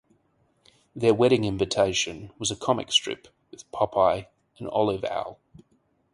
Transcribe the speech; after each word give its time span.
Their 0.95 1.13
wedding 1.13 1.43
invitation 1.43 2.31
was 2.39 2.49
a 2.49 2.55
comic 2.55 2.91
strip 2.91 3.27
with 3.51 3.71
Popeye 3.71 4.25
and 4.57 4.67
Olive 4.67 5.03
Oyl. 5.05 5.37